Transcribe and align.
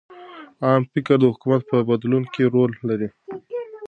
عامه 0.65 0.87
افکار 0.91 1.17
د 1.21 1.25
حکومت 1.33 1.61
په 1.69 1.77
بدلون 1.89 2.23
کې 2.33 2.51
رول 2.53 2.71
لري. 2.89 3.09